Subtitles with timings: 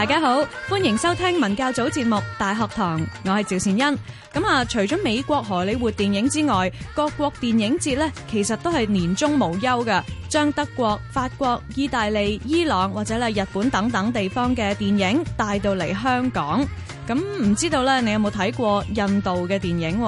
[0.00, 3.98] 大家好，欢迎收听文教组节目《大学堂》，我系赵善恩。
[4.32, 16.66] 咁啊，除咗美国荷里活电影之外，各国电影节呢，其实都系年终无休嘅，将德国、法国、意大利、伊朗或者咧日本等等地方嘅电影带到嚟香港。
[17.06, 20.00] 咁唔知道咧，你有冇睇过印度嘅电影？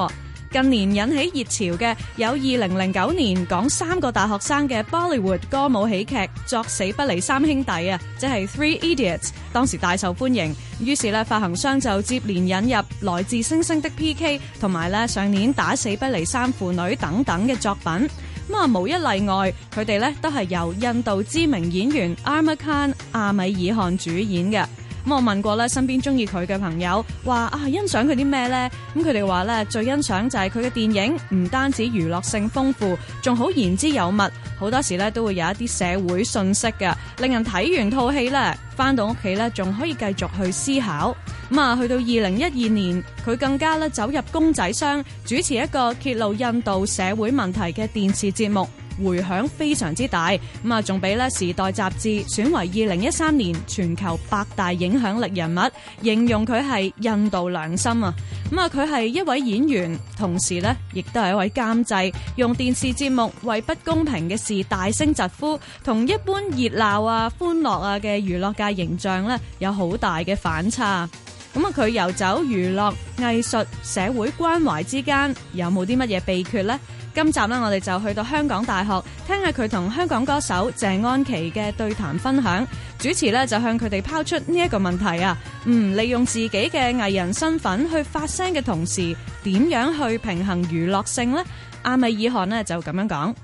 [0.53, 10.55] 近年引起熱潮嘅有二零零九年講三個大學生嘅 Bollywood 歌舞喜劇《作死不離三兄弟》啊，即係 Three Idiots，當時大受歡迎。
[10.79, 18.07] 於是咧，發行商就接連引入來自星星的 PK 同埋咧上年《打死不離三父女》等等嘅作品。
[18.51, 24.67] 咁啊，無一例外，佢哋咧都係由印度知名演員阿米 a 阿米爾汗主演嘅。
[25.05, 28.71] 咁我问过咧，身边中意佢嘅朋友话啊，欣赏佢啲咩咧？
[28.95, 34.21] 咁佢哋话咧，最欣赏就系佢嘅电影，唔单止娱乐性丰富，仲好言之有物。
[34.61, 41.17] 好多时咧都会有一啲社会信息嘅，令人睇完套戏咧，翻到屋企咧仲可以继续去思考。
[41.51, 48.67] 咁啊，去到二零一二年，佢更加咧走入公仔箱主持一个揭露印度社会问题嘅电视节目。
[49.03, 55.61] 回响非常之大，咁啊，仲俾咧《时代》杂志选为二零一三年全球百大影响力人物，
[56.03, 58.13] 形容佢系印度良心啊！
[58.51, 61.95] 咁啊，佢系一位演员，同时咧亦都系一位监制，
[62.37, 71.09] 用电视节目为不公平嘅事大声疾呼，同一般热闹啊、欢乐啊嘅娱乐界形象咧有好大嘅反差。
[71.55, 76.79] 咁啊，佢游走娱乐、艺术、社会关怀之间，有冇啲乜嘢秘诀呢？
[77.15, 82.67] 今集呢，我哋就去到香港大学，听下佢同香港歌手谢安琪嘅对谈分享。
[82.99, 85.37] 主持呢，就向佢哋抛出呢一个问题啊，
[85.67, 91.45] 嗯，利用自己嘅艺人身份去发声嘅同时，点样去平衡娱乐性呢？
[91.83, 93.35] 阿米尔汗呢，就咁样讲。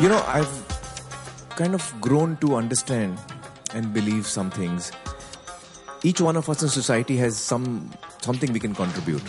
[0.00, 0.46] You know, I've
[1.56, 3.18] kind of grown to understand
[3.72, 4.88] and believe some things.
[6.02, 7.82] Each one of us in society has some.
[8.28, 9.22] something we can contribute.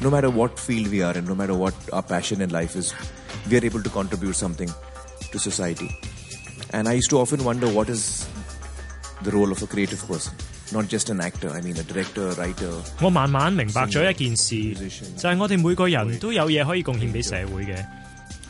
[0.00, 2.94] No matter what field we are in, no matter what our passion in life is,
[3.50, 4.70] we are able to contribute something
[5.32, 5.90] to society.
[6.70, 8.28] And I used to often wonder what is
[9.22, 10.32] the role of a creative person.
[10.72, 12.70] Not just an actor, I mean a director, writer.
[13.02, 14.74] 我慢慢明白咗一件事，
[15.16, 17.82] 就係我哋每個人都有嘢可以貢獻俾社會嘅。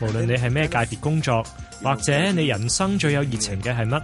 [0.01, 1.41] 無論你係咩界別工作，
[1.81, 4.03] 或者你人生最有熱情嘅係乜，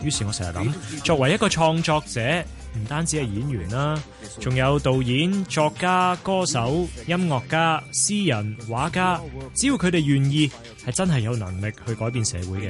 [0.00, 0.72] 於是我成日諗，
[1.02, 2.44] 作為一個創作者。
[2.76, 3.96] 唔单止系演员啦，
[4.40, 9.18] 仲有导演、作家、歌手、音乐家、诗人、画家，
[9.54, 12.68] 只要佢哋愿意，系真系有能力去改变社会嘅。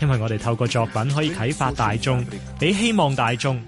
[0.00, 2.24] 因为我哋透过作品可以启发大众，
[2.58, 3.60] 俾希望大众，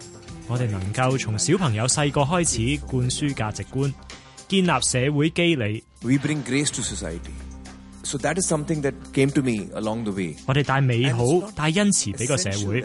[0.47, 3.93] 我哋能够从小朋友细个开始灌输价值观，
[4.47, 5.83] 建立社会机理。
[6.05, 6.11] 我
[10.55, 11.23] 哋带美好、
[11.57, 12.85] 带恩慈俾个社会。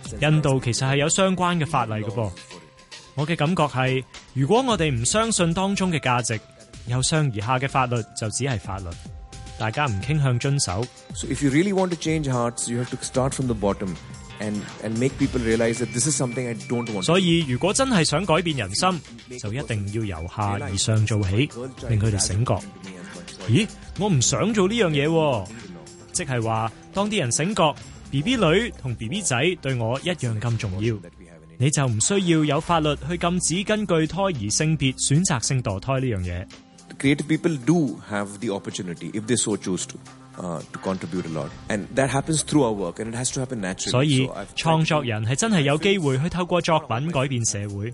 [0.19, 2.29] 印度其实系有相关嘅法例嘅噃，
[3.15, 6.39] 我嘅感觉系，如果我哋唔相信当中嘅价值，
[6.87, 8.85] 由上而下嘅法律就只系法律，
[9.57, 10.85] 大家唔倾向遵守。
[11.13, 11.33] 所以
[17.45, 19.01] 如果真系想改变人心，
[19.39, 21.35] 就一定要由下而上做起，
[21.87, 22.59] 令佢哋醒觉。
[23.49, 25.47] 咦，我唔想做呢样嘢，
[26.11, 27.73] 即系话当啲人醒觉。
[28.11, 30.97] B B 女同 B B 仔对我一样咁重要，
[31.57, 36.45] 你就唔需要有法律去禁止根据胎儿性别选择性堕胎呢样嘢。
[36.99, 39.95] Creative people do have the opportunity if they so choose to,
[40.35, 43.61] to contribute a lot, and that happens through our work and it has to happen
[43.61, 43.91] naturally。
[43.91, 47.93] 所以創作人係真係有機會去透過作品改變社會。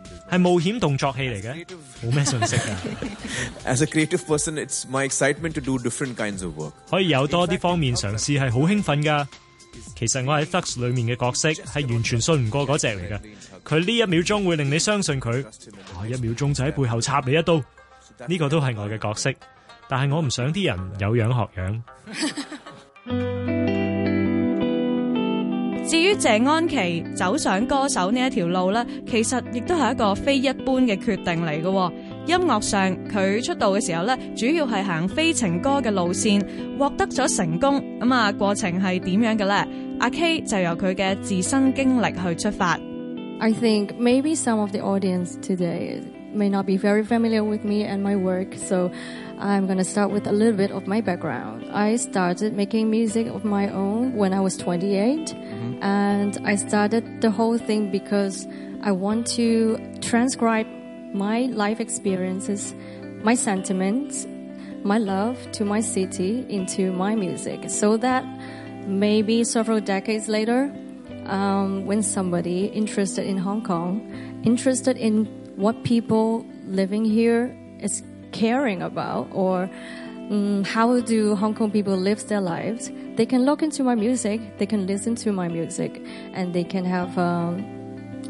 [0.31, 1.65] 系冒险动作戏嚟嘅，
[2.05, 2.69] 冇咩信息嘅。
[3.65, 6.71] As a creative person, it's my excitement to do different kinds of work。
[6.89, 9.27] 可以有多啲方面尝试，系好兴奋噶。
[9.95, 13.19] 其实我喺《Fox》里面嘅角色系完全信唔过嗰只嚟嘅。
[13.67, 17.61] 佢呢一秒钟会令你相信佢，下一秒钟就喺背后插你一刀。
[18.25, 19.33] 呢个都系我嘅角色，
[19.89, 23.53] 但系我唔想啲人有样学样。
[25.91, 31.91] 至于谢安琪走上歌手呢一条路咧，其实亦都系一个非一般嘅决定嚟嘅。
[32.27, 36.39] 音乐上佢出道嘅时候咧，主要系行非情歌嘅路线，
[36.79, 37.83] 获得咗成功。
[37.99, 39.67] 咁啊，过程系点样嘅咧？
[39.99, 42.79] 阿 K 就由佢嘅自身经历去出发。
[43.41, 46.01] I think maybe some of the audience today.
[46.33, 48.91] may not be very familiar with me and my work, so
[49.37, 51.65] I'm gonna start with a little bit of my background.
[51.71, 55.83] I started making music of my own when I was 28, mm-hmm.
[55.83, 58.47] and I started the whole thing because
[58.81, 60.67] I want to transcribe
[61.13, 62.73] my life experiences,
[63.23, 64.27] my sentiments,
[64.83, 68.25] my love to my city into my music so that
[68.87, 70.73] maybe several decades later,
[71.25, 75.25] um, when somebody interested in Hong Kong, interested in
[75.55, 78.01] what people living here is
[78.31, 79.69] caring about or
[80.29, 84.39] um, how do Hong Kong people live their lives, they can look into my music,
[84.57, 86.01] they can listen to my music,
[86.33, 87.59] and they can have um,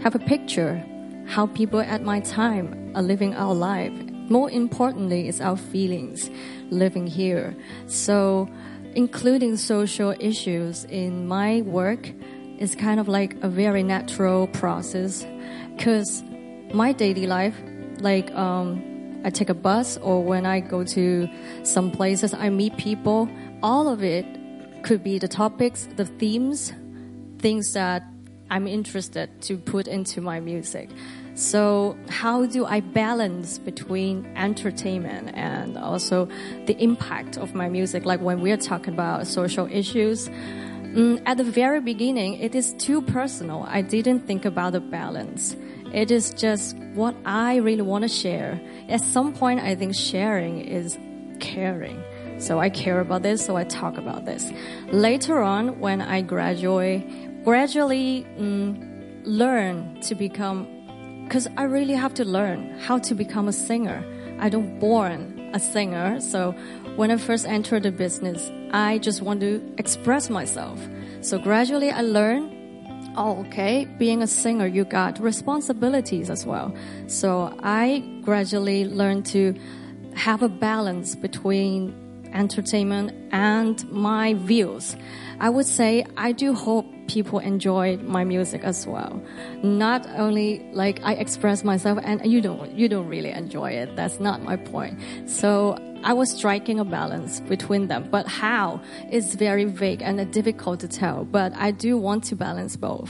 [0.03, 0.83] have a picture
[1.27, 3.91] how people at my time are living our life.
[4.31, 6.31] More importantly, is our feelings
[6.71, 7.55] living here.
[7.85, 8.49] So,
[8.95, 12.11] including social issues in my work
[12.57, 15.25] is kind of like a very natural process
[15.75, 16.23] because
[16.73, 17.55] my daily life,
[17.99, 18.81] like um,
[19.23, 21.27] I take a bus or when I go to
[21.63, 23.29] some places, I meet people.
[23.61, 24.25] All of it
[24.83, 26.73] could be the topics, the themes,
[27.39, 28.03] things that
[28.49, 30.89] I'm interested to put into my music.
[31.33, 36.27] So, how do I balance between entertainment and also
[36.65, 38.03] the impact of my music?
[38.03, 43.01] Like when we're talking about social issues, mm, at the very beginning, it is too
[43.01, 43.63] personal.
[43.65, 45.55] I didn't think about the balance.
[45.93, 48.61] It is just what I really want to share.
[48.87, 50.97] At some point, I think sharing is
[51.41, 52.01] caring.
[52.39, 54.49] So I care about this, so I talk about this.
[54.93, 60.65] Later on, when I graduate, gradually mm, learn to become,
[61.25, 64.01] because I really have to learn how to become a singer.
[64.39, 66.53] I don't born a singer, so
[66.95, 70.79] when I first entered the business, I just want to express myself.
[71.19, 72.60] So gradually, I learn
[73.17, 76.73] oh, okay, being a singer, you got responsibilities as well.
[77.07, 79.55] So I gradually learned to
[80.15, 81.93] have a balance between
[82.33, 84.95] entertainment and my views.
[85.39, 89.21] I would say I do hope people enjoy my music as well.
[89.63, 93.95] Not only like I express myself and you don't you don't really enjoy it.
[93.97, 94.97] That's not my point.
[95.29, 98.79] So I was striking a balance between them, but how
[99.11, 101.25] is very vague and difficult to tell.
[101.25, 103.09] But I do want to balance both.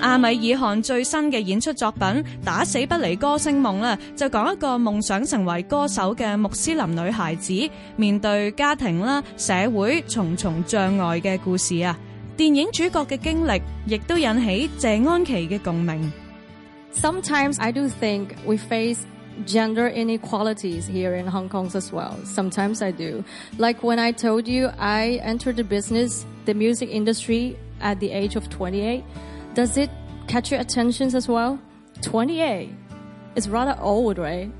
[0.00, 2.06] 阿米爾汗最新嘅演出作品
[2.44, 11.96] 《打死不離歌聲夢》啦，就講一個夢想成為歌手嘅穆斯林女孩子面對家庭啦、社會重重障礙嘅故事啊。
[12.36, 15.98] 電影主角嘅經歷亦都引起謝安琪嘅共鳴。
[16.94, 19.00] Sometimes I do think we face
[19.44, 22.16] gender inequalities here in Hong Kong as well.
[22.24, 23.24] Sometimes I do.
[23.58, 28.36] Like when I told you I entered the business, the music industry at the age
[28.36, 29.04] of 28,
[29.54, 29.90] does it
[30.28, 31.58] catch your attentions as well?
[32.02, 32.70] 28.
[33.34, 34.50] It's rather old, right?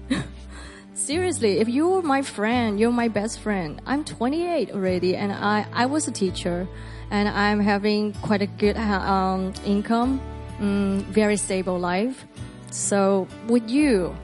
[0.95, 3.80] Seriously, if you're my friend, you're my best friend.
[3.87, 6.68] I'm 28 already and I, I was a teacher
[7.11, 10.21] and I'm having quite a good um, income,
[10.61, 12.25] um, very stable life.
[12.71, 14.14] So, would you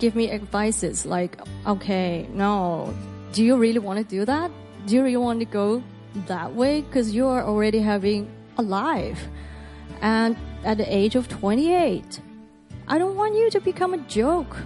[0.00, 2.92] give me advices like, okay, no,
[3.32, 4.50] do you really want to do that?
[4.86, 5.82] Do you really want to go
[6.26, 6.80] that way?
[6.80, 8.28] Because you are already having
[8.58, 9.28] a life.
[10.00, 12.18] And at the age of 28,
[12.88, 14.56] I don't want you to become a joke.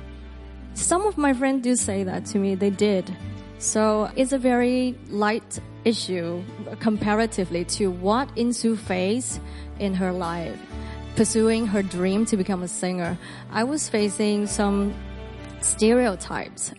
[0.75, 3.15] Some of my friends do say that to me, they did.
[3.59, 6.43] So it's a very light issue
[6.81, 9.41] comparatively to what Insu faced
[9.81, 10.59] in her life,
[11.17, 13.19] pursuing her dream to become a singer.
[13.53, 14.95] I was facing some
[15.65, 16.73] stereotypes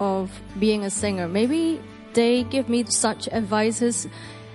[0.00, 1.28] of being a singer.
[1.28, 1.80] Maybe
[2.14, 4.08] they give me such advices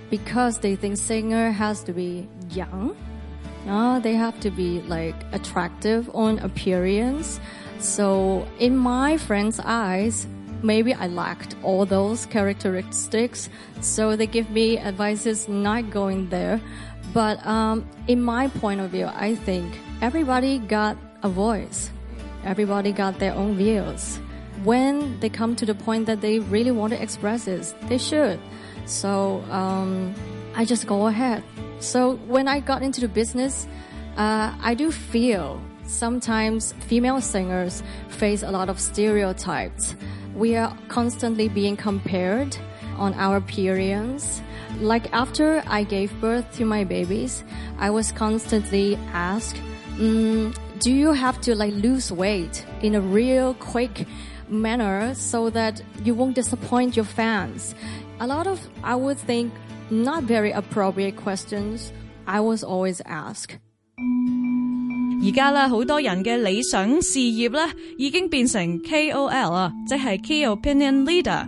[0.09, 2.95] because they think singer has to be young.
[3.67, 7.39] Uh, they have to be like attractive on appearance.
[7.79, 10.27] So in my friend's eyes,
[10.61, 13.49] maybe I lacked all those characteristics.
[13.81, 16.59] So they give me advices not going there.
[17.13, 21.91] But um, in my point of view, I think everybody got a voice.
[22.45, 24.19] Everybody got their own views.
[24.63, 28.39] When they come to the point that they really want to express it, they should.
[28.85, 30.13] So um,
[30.55, 31.43] I just go ahead.
[31.79, 33.65] So when I got into the business,
[34.15, 39.95] uh, I do feel sometimes female singers face a lot of stereotypes.
[40.35, 42.55] We are constantly being compared
[42.97, 44.41] on our periods.
[44.79, 47.43] Like after I gave birth to my babies,
[47.79, 49.57] I was constantly asked,
[49.95, 54.05] mm, do you have to like lose weight in a real quick
[54.49, 57.73] manner so that you won't disappoint your fans?
[58.19, 59.53] A lot of, I would think,
[59.89, 61.91] not very appropriate questions
[62.27, 63.57] I was always asked.
[65.23, 67.61] 而家咧，好多人嘅理想事業咧，
[67.97, 71.47] 已經變成 KOL 啊，即係 Key Opinion Leader。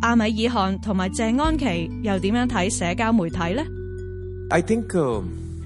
[0.00, 3.62] 阿米尔汗同埋郑安琪又点样睇社交媒体呢
[4.48, 4.86] i think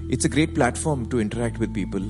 [0.09, 2.01] it's a great platform to interact with people.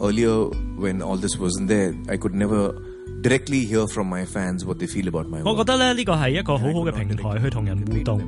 [0.00, 2.74] Earlier, when all this wasn't there, I could never
[3.22, 5.42] directly hear from my fans what they feel about my.
[5.44, 8.20] 我觉得咧呢个系一个好好嘅平台去同人互动。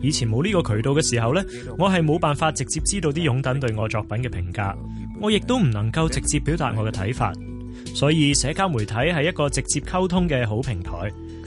[0.00, 1.44] 以前冇呢个渠道嘅时候呢，
[1.78, 4.74] 我系冇办法直接知道啲拥趸对我作品嘅评价，
[5.20, 7.32] 我亦都唔能够直接表达我嘅睇法。
[7.94, 10.92] 所以社交媒体系一个直接沟通嘅好平台。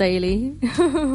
[0.00, 0.38] daily.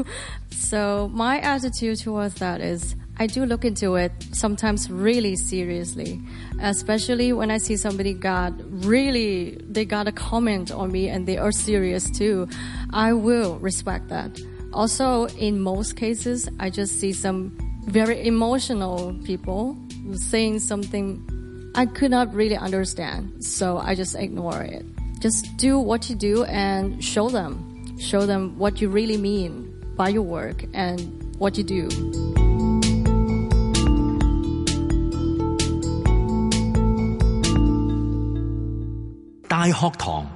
[0.51, 6.21] so my attitude towards that is I do look into it sometimes really seriously,
[6.61, 8.53] especially when I see somebody got
[8.93, 12.47] really, they got a comment on me and they are serious too.
[12.93, 14.31] I will respect that.
[14.71, 19.75] Also, in most cases, I just see some very emotional people
[20.13, 23.43] saying something I could not really understand.
[23.43, 24.85] So I just ignore it.
[25.21, 27.53] Just do what you do and show them
[27.99, 31.01] show them what you really mean by your work and
[31.37, 31.87] what you do.
[39.47, 40.27] 大學堂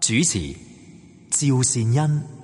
[0.00, 0.54] 主持
[1.30, 2.35] 趙善恩。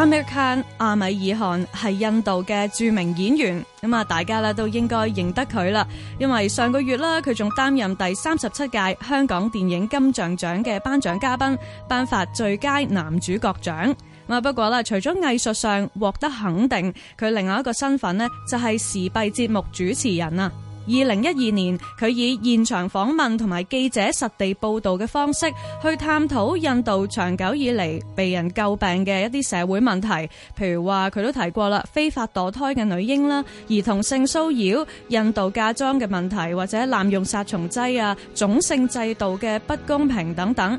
[0.00, 5.86] 阿米坎阿米尔汗系印度嘅著名演员，咁啊大家咧都应该认得佢啦，
[6.18, 11.54] 因为上个月啦，佢仲担任第三十七届香港电影金像奖嘅颁奖嘉宾，
[11.86, 13.94] 颁发最佳男主角奖。
[14.26, 20.50] 咁啊不过啦，除咗艺术上获得肯定，佢另外一个身份呢，就系时弊节目主持人啊。
[20.86, 25.46] 二零一二年，佢以現場訪問同埋記者實地報導嘅方式，
[25.82, 30.08] 去探討印度長久以嚟被人救病嘅一啲社會問題，
[30.58, 40.78] 譬如話佢都提過啦，非法墮胎嘅女嬰啦，兒童性騷擾，印度嫁妆嘅問題，或者濫用殺蟲劑啊，種姓制度嘅不公平等等。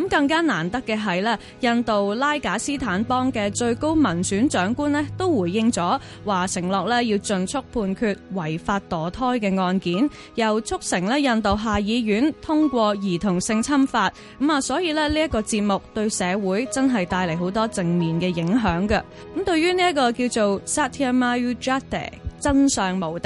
[0.00, 14.10] 咁更加難得嘅係咧，印度拉贾斯坦邦嘅最高民選長官咧都回應咗，話承諾咧要尽速判決違法墮胎嘅案件，又促成咧印度下議院通過兒童性侵法。
[14.40, 19.02] 咁啊，所以咧呢一個節目對社會真係帶嚟好多正面嘅影響嘅。
[19.36, 23.18] 咁對於呢一個叫做 Satiya m a r i y a d No, you know, I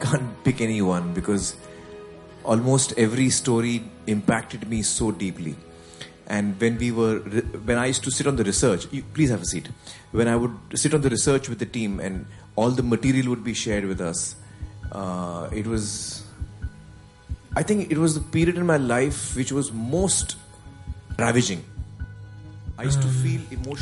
[0.00, 1.54] can't pick anyone because
[2.44, 5.54] almost every story impacted me so deeply.
[6.26, 9.42] And when we were, when I used to sit on the research, you, please have
[9.42, 9.68] a seat.
[10.10, 13.44] When I would sit on the research with the team, and all the material would
[13.44, 14.34] be shared with us,
[14.90, 16.24] uh, it was.
[17.56, 20.36] I think it was the period in my life which was most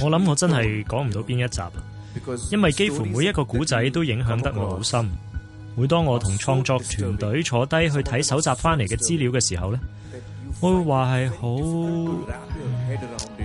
[0.00, 1.60] 我谂我真系讲唔到边一集，
[2.50, 5.06] 因为几乎每一个古仔都影响得我好深。
[5.76, 9.78] 每当我同创作团队坐低去睇搜集翻嚟嘅资料嘅时候呢
[10.60, 11.56] 我会话系好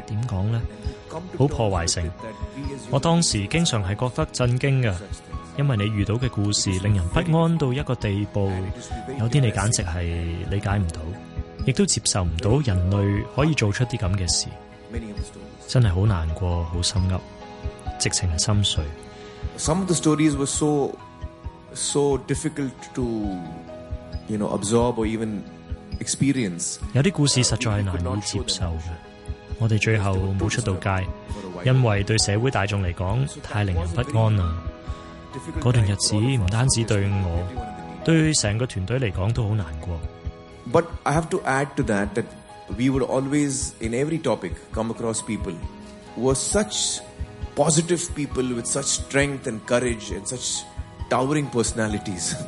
[0.07, 0.61] 点讲呢？
[1.37, 2.09] 好破坏性。
[2.91, 4.95] 我当时经常系觉得震惊嘅，
[5.57, 8.49] 因为你遇到嘅故事令人不安到一个地步，
[9.19, 11.01] 有啲你简直系理解唔到。
[11.65, 14.47] 亦都接受唔到人类可以做出啲咁嘅事，
[15.67, 17.19] 真系好难过、好心悒、
[17.99, 18.83] 直情心碎。
[26.93, 28.79] 有啲故事实在难以接受嘅，
[29.59, 31.05] 我哋最后冇出到街，
[31.63, 34.57] 因为对社会大众嚟讲太令人不安啦。
[35.59, 39.99] 嗰段日子唔单止对我，对成个团队嚟讲都好难过。
[40.67, 42.25] But I have to add to that that
[42.77, 45.53] we would always, in every topic, come across people
[46.15, 46.99] who are such
[47.55, 50.63] positive people with such strength and courage and such
[51.09, 52.35] towering personalities.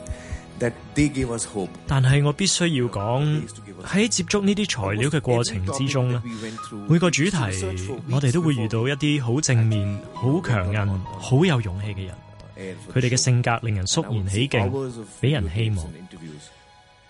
[0.59, 1.67] that they gave us hope.
[1.87, 3.43] 但係我必須要講
[3.85, 6.21] 喺接觸呢啲材料嘅過程之中咧，
[6.87, 7.37] 每個主題
[8.09, 10.87] 我哋都會遇到一啲好正面、好強韌、
[11.19, 14.71] 好有勇氣嘅人，佢哋嘅性格令人肅然起敬，
[15.19, 15.83] 俾人希望。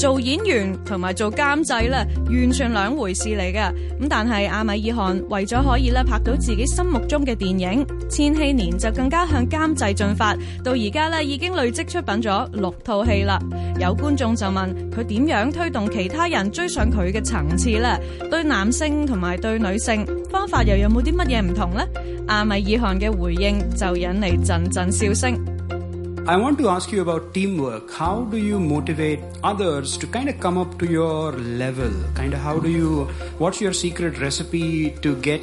[0.00, 3.66] 做演员同埋做监制咧，完全两回事嚟嘅。
[4.00, 10.34] 咁但系阿米尔汗为咗可以咧拍到自己心目中嘅电影《千禧年》，就更加向监制进发。
[10.64, 13.38] 到而家咧已经累积出品咗六套戏啦。
[13.78, 17.94] 有观众就问佢点样推动其他人追上佢嘅层次呢？
[18.30, 21.86] 对男性同埋对女性，方法又有冇啲乜嘢唔同呢？
[22.26, 25.59] 阿米尔汗嘅回应就引嚟阵阵笑声。
[26.28, 27.90] I want to ask you about teamwork.
[27.90, 31.90] How do you motivate others to kind of come up to your level?
[32.14, 33.06] Kind of how do you,
[33.38, 35.40] what's your secret recipe to get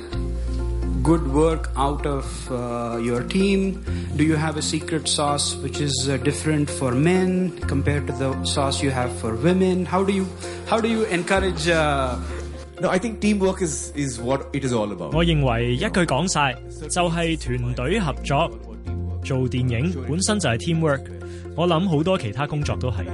[1.02, 3.84] good work out of uh, your team?
[4.16, 8.44] Do you have a secret sauce which is uh, different for men compared to the
[8.46, 9.84] sauce you have for women?
[9.84, 10.28] How do you,
[10.68, 12.20] how do you encourage uh,
[12.80, 15.12] No, I think teamwork is is what it is all about.
[19.28, 21.02] 做电影本身就係 teamwork，
[21.54, 23.10] 我諗好多其他工作都係嘅。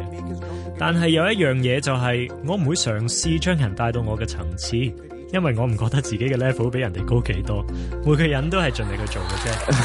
[0.77, 7.65] 但係有一樣嘢就係，我唔會嘗試將人帶到我嘅層次，因為我唔覺得自己嘅 level 比人哋高幾多。
[8.05, 9.75] 每個人都係盡力去做嘅啫。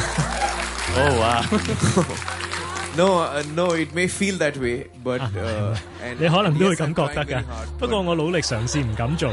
[0.93, 1.47] 好啊
[2.95, 7.43] ，No，no，it may feel that way，u 係 你可能都會咁覺得㗎。
[7.79, 9.33] 不過我努力嘗試唔敢做。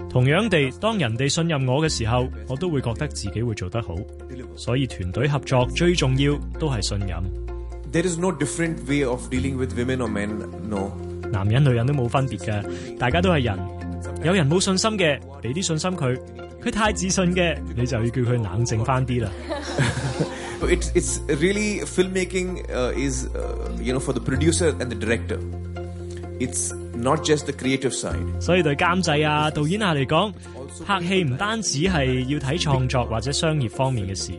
[0.11, 3.95] 同樣地，當人哋信任我嘅時候，我都會覺得自己會做得好。
[4.57, 7.23] 所以團隊合作最重要都係信任。
[11.31, 13.59] 男人女人都冇分別嘅，大家都係人。
[14.25, 16.13] 有人冇信心嘅，俾啲信心佢；
[16.61, 19.31] 佢太自信嘅，你就要叫佢冷靜翻啲啦。
[27.01, 28.17] not just the creative side。
[28.39, 30.33] 所以对监制啊、导演啊嚟讲，
[30.85, 34.31] 拍戏唔单止系要睇创作或者商业方面嘅事，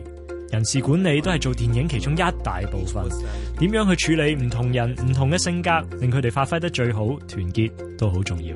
[0.51, 3.03] 人事管理都系做电影其中一大部分。
[3.59, 8.55] 点样去处理唔同人、唔同嘅性格，令佢哋发挥得最好，团结都好重要。